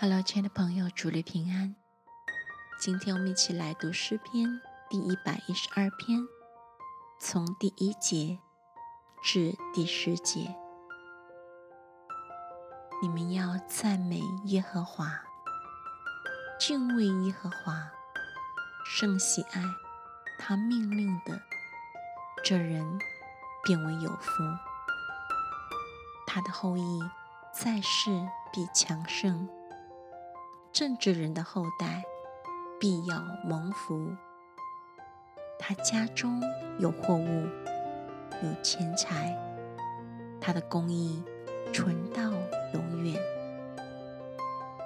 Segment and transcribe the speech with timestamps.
[0.00, 1.74] Hello，亲爱的朋友，主内平安。
[2.78, 6.20] 今天我们一起来读诗篇第一百一十二篇，
[7.18, 8.38] 从第一节
[9.24, 10.54] 至第十节。
[13.02, 15.20] 你们要赞美耶和华，
[16.60, 17.90] 敬畏耶和华，
[18.84, 19.60] 甚喜爱
[20.38, 21.42] 他命令的，
[22.44, 23.00] 这人
[23.64, 24.44] 变为有福。
[26.24, 27.00] 他的后裔
[27.52, 29.48] 在世必强盛。
[30.72, 32.02] 正直人的后代
[32.78, 34.10] 必要蒙福。
[35.58, 36.40] 他家中
[36.78, 37.46] 有货物，
[38.42, 39.36] 有钱财，
[40.40, 41.22] 他的公义
[41.72, 42.30] 存到
[42.74, 43.20] 永远。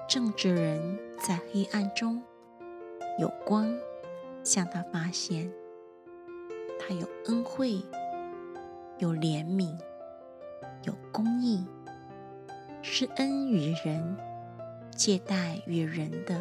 [0.08, 2.22] 正直人在黑暗中
[3.18, 3.74] 有光，
[4.42, 5.52] 向他发现。
[6.78, 7.84] 他有恩惠，
[8.98, 9.78] 有怜悯，
[10.84, 11.66] 有公义，
[12.80, 14.16] 施恩于人。
[15.04, 16.40] 借贷与人的。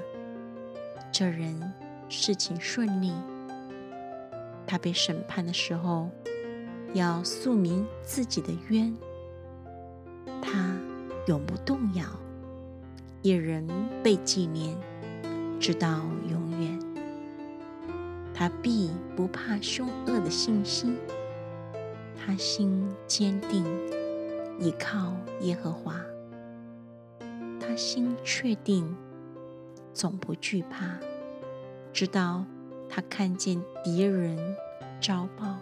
[1.12, 1.74] 这人
[2.10, 3.12] 事情顺利，
[4.68, 6.12] 他被审判的时候
[6.94, 8.96] 要诉明自己的冤，
[10.44, 10.78] 他
[11.26, 12.06] 永不动摇，
[13.24, 13.68] 一人
[14.04, 14.78] 被纪念
[15.60, 16.80] 直到永远。
[18.32, 20.96] 他必不怕凶恶的信心，
[22.16, 23.66] 他心坚定，
[24.60, 26.00] 依靠耶和华。
[27.72, 28.94] 他心确定，
[29.94, 31.00] 总不惧怕，
[31.94, 32.44] 直到
[32.90, 34.38] 他看见敌人
[35.00, 35.58] 遭报。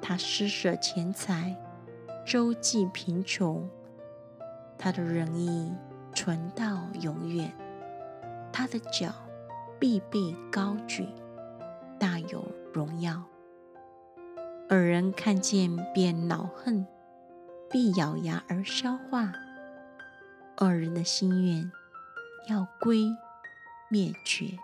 [0.00, 1.54] 他施舍钱财，
[2.26, 3.68] 周济贫穷，
[4.78, 5.70] 他的仁义
[6.14, 7.52] 存到永远。
[8.50, 9.12] 他的脚
[9.78, 11.06] 必被高举，
[11.98, 13.22] 大有荣耀。
[14.70, 16.86] 二人看见便恼恨，
[17.68, 19.30] 必咬牙而消化。
[20.56, 21.70] 二人的心愿
[22.48, 23.04] 要归
[23.88, 24.58] 灭绝。